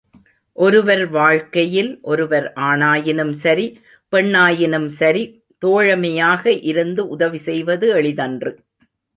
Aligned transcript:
ஒருவர் 0.57 1.03
வாழ்க்கையில் 1.09 1.99
ஒருவர் 2.01 2.47
ஆணாயினும் 2.61 3.33
சரி, 3.43 3.67
பெண்ணாயினும் 4.13 4.89
சரி, 4.99 5.23
தோழமையாக 5.63 6.43
இருந்து 6.63 7.07
உதவி 7.07 7.37
செய்வது 7.49 7.87
எளிதன்று. 7.95 8.53